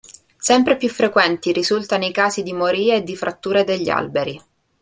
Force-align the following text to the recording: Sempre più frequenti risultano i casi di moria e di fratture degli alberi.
Sempre 0.39 0.77
più 0.77 0.89
frequenti 0.89 1.51
risultano 1.51 2.07
i 2.07 2.11
casi 2.11 2.41
di 2.41 2.53
moria 2.53 2.95
e 2.95 3.03
di 3.03 3.15
fratture 3.15 3.63
degli 3.63 3.91
alberi. 3.91 4.41